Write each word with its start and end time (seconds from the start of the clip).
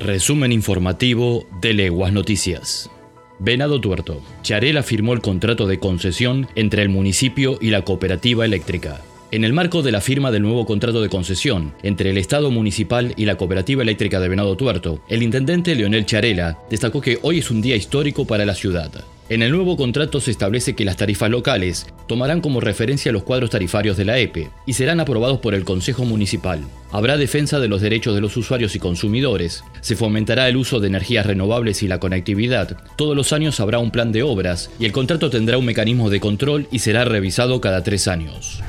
Resumen 0.00 0.52
informativo 0.52 1.46
de 1.62 1.72
Leguas 1.72 2.12
Noticias. 2.12 2.90
Venado 3.38 3.80
Tuerto. 3.80 4.20
Charela 4.42 4.82
firmó 4.82 5.14
el 5.14 5.22
contrato 5.22 5.66
de 5.66 5.78
concesión 5.78 6.48
entre 6.54 6.82
el 6.82 6.90
municipio 6.90 7.58
y 7.62 7.70
la 7.70 7.82
cooperativa 7.82 8.44
eléctrica. 8.44 9.00
En 9.30 9.42
el 9.42 9.54
marco 9.54 9.82
de 9.82 9.92
la 9.92 10.02
firma 10.02 10.30
del 10.30 10.42
nuevo 10.42 10.66
contrato 10.66 11.00
de 11.00 11.08
concesión 11.08 11.72
entre 11.82 12.10
el 12.10 12.18
Estado 12.18 12.50
municipal 12.50 13.14
y 13.16 13.24
la 13.24 13.36
Cooperativa 13.36 13.82
Eléctrica 13.82 14.20
de 14.20 14.28
Venado 14.28 14.56
Tuerto, 14.56 15.00
el 15.08 15.22
intendente 15.22 15.74
Leonel 15.74 16.06
Charela 16.06 16.58
destacó 16.70 17.00
que 17.00 17.18
hoy 17.22 17.38
es 17.38 17.50
un 17.50 17.62
día 17.62 17.74
histórico 17.74 18.26
para 18.26 18.44
la 18.44 18.54
ciudad. 18.54 18.92
En 19.28 19.42
el 19.42 19.50
nuevo 19.50 19.76
contrato 19.76 20.20
se 20.20 20.30
establece 20.30 20.76
que 20.76 20.84
las 20.84 20.96
tarifas 20.96 21.28
locales 21.28 21.86
tomarán 22.06 22.40
como 22.40 22.60
referencia 22.60 23.10
los 23.10 23.24
cuadros 23.24 23.50
tarifarios 23.50 23.96
de 23.96 24.04
la 24.04 24.18
EPE 24.18 24.50
y 24.66 24.74
serán 24.74 25.00
aprobados 25.00 25.40
por 25.40 25.52
el 25.52 25.64
Consejo 25.64 26.04
Municipal. 26.04 26.60
Habrá 26.92 27.16
defensa 27.16 27.58
de 27.58 27.66
los 27.66 27.80
derechos 27.80 28.14
de 28.14 28.20
los 28.20 28.36
usuarios 28.36 28.76
y 28.76 28.78
consumidores, 28.78 29.64
se 29.80 29.96
fomentará 29.96 30.48
el 30.48 30.56
uso 30.56 30.78
de 30.78 30.86
energías 30.86 31.26
renovables 31.26 31.82
y 31.82 31.88
la 31.88 31.98
conectividad, 31.98 32.76
todos 32.94 33.16
los 33.16 33.32
años 33.32 33.58
habrá 33.58 33.80
un 33.80 33.90
plan 33.90 34.12
de 34.12 34.22
obras 34.22 34.70
y 34.78 34.84
el 34.84 34.92
contrato 34.92 35.28
tendrá 35.28 35.58
un 35.58 35.64
mecanismo 35.64 36.08
de 36.08 36.20
control 36.20 36.68
y 36.70 36.78
será 36.78 37.04
revisado 37.04 37.60
cada 37.60 37.82
tres 37.82 38.06
años. 38.06 38.60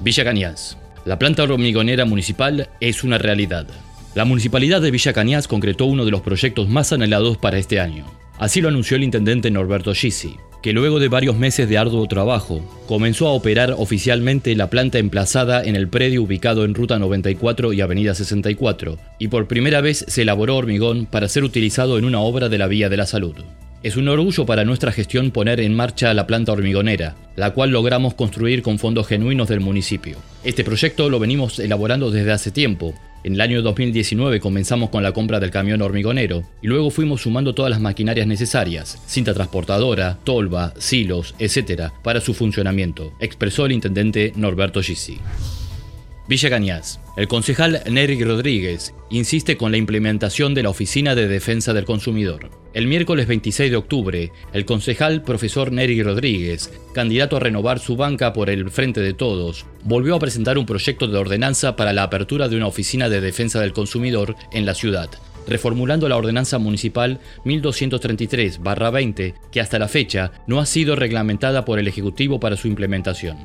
Villa 0.00 0.22
Cañas. 0.22 0.78
La 1.06 1.18
planta 1.18 1.42
hormigonera 1.42 2.04
municipal 2.04 2.68
es 2.78 3.02
una 3.02 3.18
realidad. 3.18 3.66
La 4.14 4.24
municipalidad 4.24 4.80
de 4.80 4.92
Villa 4.92 5.12
Cañas 5.12 5.48
concretó 5.48 5.86
uno 5.86 6.04
de 6.04 6.12
los 6.12 6.20
proyectos 6.20 6.68
más 6.68 6.92
anhelados 6.92 7.36
para 7.36 7.58
este 7.58 7.80
año. 7.80 8.04
Así 8.38 8.60
lo 8.60 8.68
anunció 8.68 8.96
el 8.96 9.02
intendente 9.02 9.50
Norberto 9.50 9.92
Gisi, 9.92 10.36
que 10.62 10.72
luego 10.72 11.00
de 11.00 11.08
varios 11.08 11.36
meses 11.36 11.68
de 11.68 11.76
arduo 11.76 12.06
trabajo, 12.06 12.62
comenzó 12.86 13.26
a 13.26 13.32
operar 13.32 13.74
oficialmente 13.76 14.54
la 14.54 14.70
planta 14.70 14.98
emplazada 14.98 15.64
en 15.64 15.74
el 15.74 15.88
predio 15.88 16.22
ubicado 16.22 16.64
en 16.64 16.74
Ruta 16.74 17.00
94 17.00 17.72
y 17.72 17.80
Avenida 17.80 18.14
64, 18.14 18.96
y 19.18 19.28
por 19.28 19.48
primera 19.48 19.80
vez 19.80 20.04
se 20.06 20.22
elaboró 20.22 20.56
hormigón 20.56 21.06
para 21.06 21.28
ser 21.28 21.42
utilizado 21.42 21.98
en 21.98 22.04
una 22.04 22.20
obra 22.20 22.48
de 22.48 22.58
la 22.58 22.68
Vía 22.68 22.88
de 22.88 22.96
la 22.96 23.06
Salud. 23.06 23.34
Es 23.82 23.96
un 23.96 24.08
orgullo 24.08 24.46
para 24.46 24.64
nuestra 24.64 24.90
gestión 24.90 25.30
poner 25.30 25.60
en 25.60 25.74
marcha 25.74 26.12
la 26.12 26.26
planta 26.26 26.52
hormigonera, 26.52 27.14
la 27.36 27.52
cual 27.52 27.70
logramos 27.70 28.14
construir 28.14 28.62
con 28.62 28.78
fondos 28.78 29.06
genuinos 29.06 29.48
del 29.48 29.60
municipio. 29.60 30.16
Este 30.42 30.64
proyecto 30.64 31.08
lo 31.08 31.20
venimos 31.20 31.60
elaborando 31.60 32.10
desde 32.10 32.32
hace 32.32 32.50
tiempo, 32.50 32.94
en 33.24 33.34
el 33.34 33.40
año 33.40 33.62
2019 33.62 34.40
comenzamos 34.40 34.90
con 34.90 35.02
la 35.02 35.12
compra 35.12 35.40
del 35.40 35.50
camión 35.50 35.82
hormigonero 35.82 36.42
y 36.62 36.66
luego 36.66 36.90
fuimos 36.90 37.22
sumando 37.22 37.54
todas 37.54 37.70
las 37.70 37.80
maquinarias 37.80 38.26
necesarias, 38.26 38.98
cinta 39.06 39.34
transportadora, 39.34 40.18
tolva, 40.24 40.72
silos, 40.78 41.34
etc., 41.38 41.90
para 42.02 42.20
su 42.20 42.34
funcionamiento, 42.34 43.12
expresó 43.20 43.66
el 43.66 43.72
intendente 43.72 44.32
Norberto 44.36 44.82
Gisi. 44.82 45.18
Villa 46.28 46.50
Cañas. 46.50 47.00
El 47.16 47.26
concejal 47.26 47.82
Nery 47.90 48.22
Rodríguez 48.22 48.92
insiste 49.08 49.56
con 49.56 49.70
la 49.70 49.78
implementación 49.78 50.52
de 50.52 50.62
la 50.62 50.68
Oficina 50.68 51.14
de 51.14 51.26
Defensa 51.26 51.72
del 51.72 51.86
Consumidor. 51.86 52.50
El 52.74 52.86
miércoles 52.86 53.26
26 53.26 53.70
de 53.70 53.76
octubre, 53.78 54.30
el 54.52 54.66
concejal 54.66 55.22
profesor 55.22 55.72
Nery 55.72 56.02
Rodríguez, 56.02 56.70
candidato 56.92 57.38
a 57.38 57.40
renovar 57.40 57.78
su 57.78 57.96
banca 57.96 58.34
por 58.34 58.50
el 58.50 58.70
Frente 58.70 59.00
de 59.00 59.14
Todos, 59.14 59.64
volvió 59.84 60.16
a 60.16 60.18
presentar 60.18 60.58
un 60.58 60.66
proyecto 60.66 61.08
de 61.08 61.16
ordenanza 61.16 61.76
para 61.76 61.94
la 61.94 62.02
apertura 62.02 62.46
de 62.48 62.56
una 62.56 62.66
Oficina 62.66 63.08
de 63.08 63.22
Defensa 63.22 63.58
del 63.62 63.72
Consumidor 63.72 64.36
en 64.52 64.66
la 64.66 64.74
ciudad, 64.74 65.08
reformulando 65.46 66.10
la 66.10 66.18
ordenanza 66.18 66.58
municipal 66.58 67.20
1233-20, 67.46 69.32
que 69.50 69.62
hasta 69.62 69.78
la 69.78 69.88
fecha 69.88 70.32
no 70.46 70.60
ha 70.60 70.66
sido 70.66 70.94
reglamentada 70.94 71.64
por 71.64 71.78
el 71.78 71.88
Ejecutivo 71.88 72.38
para 72.38 72.58
su 72.58 72.68
implementación. 72.68 73.38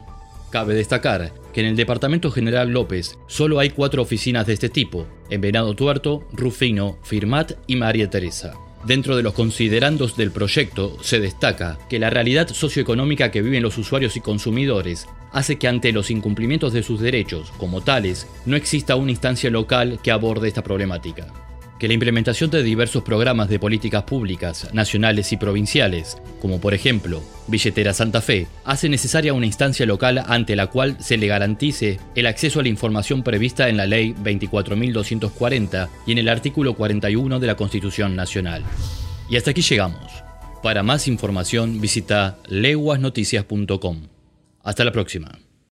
Cabe 0.51 0.75
destacar 0.75 1.31
que 1.53 1.61
en 1.61 1.67
el 1.67 1.75
Departamento 1.75 2.31
General 2.31 2.69
López 2.69 3.17
solo 3.27 3.59
hay 3.59 3.69
cuatro 3.69 4.01
oficinas 4.01 4.45
de 4.47 4.53
este 4.53 4.69
tipo, 4.69 5.07
en 5.29 5.41
Venado 5.41 5.75
Tuerto, 5.75 6.27
Rufino, 6.33 6.97
Firmat 7.03 7.53
y 7.67 7.75
María 7.75 8.09
Teresa. 8.09 8.55
Dentro 8.85 9.15
de 9.15 9.23
los 9.23 9.33
considerandos 9.33 10.17
del 10.17 10.31
proyecto 10.31 10.97
se 11.01 11.21
destaca 11.21 11.79
que 11.89 11.99
la 11.99 12.09
realidad 12.09 12.49
socioeconómica 12.49 13.31
que 13.31 13.41
viven 13.41 13.63
los 13.63 13.77
usuarios 13.77 14.17
y 14.17 14.19
consumidores 14.19 15.07
hace 15.31 15.57
que 15.57 15.69
ante 15.69 15.93
los 15.93 16.11
incumplimientos 16.11 16.73
de 16.73 16.83
sus 16.83 16.99
derechos 16.99 17.53
como 17.57 17.81
tales 17.81 18.27
no 18.45 18.57
exista 18.57 18.97
una 18.97 19.11
instancia 19.11 19.49
local 19.49 19.99
que 20.03 20.11
aborde 20.11 20.49
esta 20.49 20.63
problemática 20.63 21.31
que 21.83 21.89
la 21.89 21.95
implementación 21.95 22.49
de 22.49 22.63
diversos 22.63 23.03
programas 23.03 23.49
de 23.49 23.59
políticas 23.59 24.03
públicas 24.03 24.69
nacionales 24.71 25.33
y 25.33 25.35
provinciales, 25.35 26.17
como 26.41 26.61
por 26.61 26.73
ejemplo 26.73 27.21
Billetera 27.47 27.91
Santa 27.91 28.21
Fe, 28.21 28.47
hace 28.63 28.87
necesaria 28.87 29.33
una 29.33 29.47
instancia 29.47 29.85
local 29.85 30.23
ante 30.25 30.55
la 30.55 30.67
cual 30.67 30.95
se 31.01 31.17
le 31.17 31.27
garantice 31.27 31.99
el 32.15 32.27
acceso 32.27 32.61
a 32.61 32.63
la 32.63 32.69
información 32.69 33.21
prevista 33.21 33.67
en 33.67 33.75
la 33.75 33.85
Ley 33.85 34.13
24.240 34.13 35.89
y 36.07 36.13
en 36.13 36.19
el 36.19 36.29
artículo 36.29 36.73
41 36.73 37.41
de 37.41 37.47
la 37.47 37.57
Constitución 37.57 38.15
Nacional. 38.15 38.63
Y 39.29 39.35
hasta 39.35 39.51
aquí 39.51 39.61
llegamos. 39.61 40.09
Para 40.63 40.83
más 40.83 41.09
información 41.09 41.81
visita 41.81 42.37
leguasnoticias.com. 42.47 44.07
Hasta 44.63 44.85
la 44.85 44.93
próxima. 44.93 45.37